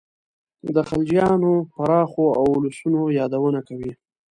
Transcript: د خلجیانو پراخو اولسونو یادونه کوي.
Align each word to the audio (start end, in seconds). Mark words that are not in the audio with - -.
د 0.73 0.75
خلجیانو 0.89 1.53
پراخو 1.73 2.25
اولسونو 2.41 3.01
یادونه 3.19 3.59
کوي. 3.67 3.91